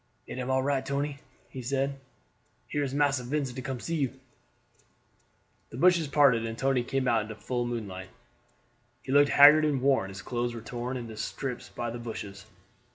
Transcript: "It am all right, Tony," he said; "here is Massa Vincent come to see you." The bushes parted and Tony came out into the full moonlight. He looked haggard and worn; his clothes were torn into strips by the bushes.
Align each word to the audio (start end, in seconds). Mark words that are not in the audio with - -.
"It 0.25 0.39
am 0.39 0.49
all 0.49 0.63
right, 0.63 0.83
Tony," 0.83 1.19
he 1.51 1.61
said; 1.61 1.99
"here 2.67 2.81
is 2.81 2.91
Massa 2.91 3.23
Vincent 3.23 3.63
come 3.63 3.77
to 3.77 3.83
see 3.85 3.97
you." 3.97 4.19
The 5.69 5.77
bushes 5.77 6.07
parted 6.07 6.43
and 6.43 6.57
Tony 6.57 6.83
came 6.83 7.07
out 7.07 7.21
into 7.21 7.35
the 7.35 7.39
full 7.39 7.67
moonlight. 7.67 8.09
He 9.03 9.11
looked 9.11 9.29
haggard 9.29 9.63
and 9.63 9.79
worn; 9.79 10.09
his 10.09 10.23
clothes 10.23 10.55
were 10.55 10.61
torn 10.61 10.97
into 10.97 11.17
strips 11.17 11.69
by 11.69 11.91
the 11.91 11.99
bushes. 11.99 12.47